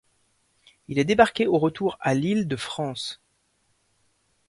Il 0.87 0.97
est 0.97 1.03
débarqué 1.03 1.45
au 1.45 1.59
retour 1.59 1.95
à 1.99 2.15
l'île 2.15 2.47
de 2.47 2.55
France. 2.55 3.21